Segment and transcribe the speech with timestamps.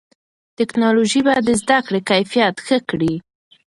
[0.57, 3.13] ټیکنالوژي به د زده کړې کیفیت ښه کړي.